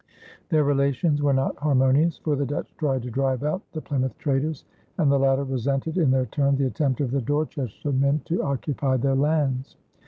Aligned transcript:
Their 0.49 0.63
relations 0.63 1.21
were 1.21 1.31
not 1.31 1.57
harmonious, 1.59 2.17
for 2.17 2.35
the 2.35 2.43
Dutch 2.43 2.75
tried 2.79 3.03
to 3.03 3.11
drive 3.11 3.43
out 3.43 3.61
the 3.71 3.81
Plymouth 3.81 4.17
traders, 4.17 4.65
and 4.97 5.11
the 5.11 5.19
latter 5.19 5.43
resented 5.43 5.99
in 5.99 6.09
their 6.09 6.25
turn 6.25 6.55
the 6.55 6.65
attempt 6.65 7.01
of 7.01 7.11
the 7.11 7.21
Dorchester 7.21 7.91
men 7.91 8.19
to 8.25 8.41
occupy 8.41 8.97
their 8.97 9.13
lands. 9.13 9.77